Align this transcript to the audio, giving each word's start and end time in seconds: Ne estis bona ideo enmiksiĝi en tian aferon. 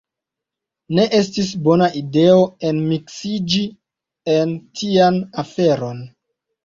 Ne 0.99 1.03
estis 1.17 1.51
bona 1.67 1.89
ideo 1.99 2.39
enmiksiĝi 2.69 3.61
en 4.39 4.57
tian 4.81 5.21
aferon. 5.45 6.03